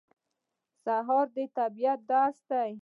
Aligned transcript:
سهار 0.83 1.27
د 1.35 1.37
طبیعت 1.57 1.99
درس 2.11 2.37
دی. 2.49 2.71